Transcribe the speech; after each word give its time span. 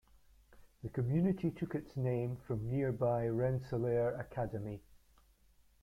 The 0.81 0.89
community 0.89 1.51
took 1.51 1.75
its 1.75 1.95
name 1.95 2.37
from 2.47 2.67
nearby 2.71 3.27
Rensselaer 3.27 4.15
Academy. 4.19 4.81